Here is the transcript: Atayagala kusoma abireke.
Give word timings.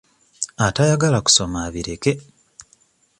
Atayagala 0.67 1.17
kusoma 1.25 1.57
abireke. 1.67 2.11